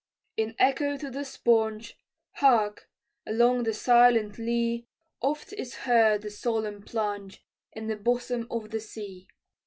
In 0.35 0.55
echo 0.57 0.97
to 0.97 1.11
the 1.11 1.23
sponge, 1.23 1.95
Hark! 2.37 2.89
along 3.27 3.65
the 3.65 3.73
silent 3.75 4.39
lee, 4.39 4.87
Oft 5.21 5.53
is 5.53 5.75
heard 5.85 6.23
the 6.23 6.31
solemn 6.31 6.81
plunge, 6.81 7.45
In 7.73 7.85
the 7.85 7.97
bosom 7.97 8.47
of 8.49 8.71
the 8.71 8.79
sea. 8.79 9.27